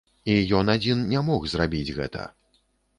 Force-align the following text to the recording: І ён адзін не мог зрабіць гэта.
І 0.35 0.37
ён 0.59 0.71
адзін 0.75 1.05
не 1.13 1.23
мог 1.29 1.47
зрабіць 1.55 1.87
гэта. 2.03 2.29